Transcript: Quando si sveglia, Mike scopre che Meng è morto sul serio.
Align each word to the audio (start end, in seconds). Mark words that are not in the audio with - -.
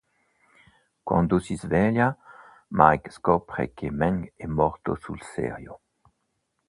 Quando 1.05 1.37
si 1.37 1.55
sveglia, 1.55 2.17
Mike 2.69 3.11
scopre 3.11 3.71
che 3.75 3.91
Meng 3.91 4.33
è 4.35 4.47
morto 4.47 4.95
sul 4.99 5.21
serio. 5.21 5.79